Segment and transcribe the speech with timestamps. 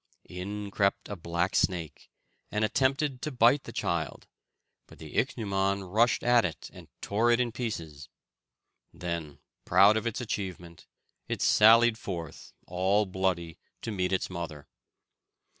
[0.29, 2.09] In crept a black snake,
[2.51, 4.25] and attempted to bite the child;
[4.87, 8.09] but the ichneumon rushed at it, and tore it in pieces.
[8.91, 10.87] Then, proud of its achievement,
[11.27, 14.67] it sallied forth, all bloody, to meet its mother.